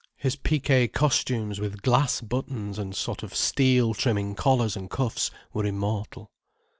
[0.17, 5.63] His piqué costumes with glass buttons and sort of steel trimming collars and cuffs were
[5.63, 6.31] immortal.